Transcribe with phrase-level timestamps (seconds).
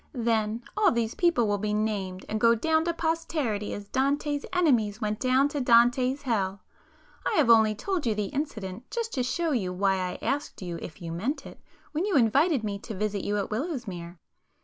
[0.17, 4.99] Then all these people will be named, and go down to posterity as Dante's enemies
[4.99, 6.63] went down to Dante's hell!
[7.23, 10.79] I have only told you the incident just to show you why I asked you
[10.81, 11.59] if you meant it,
[11.91, 14.17] when you invited me to visit you at Willowsmere.